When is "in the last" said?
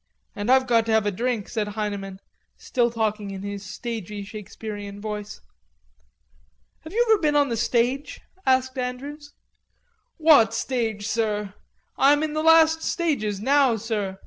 12.23-12.81